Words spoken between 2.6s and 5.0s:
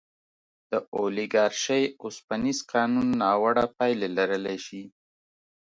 قانون ناوړه پایلې لرلی شي.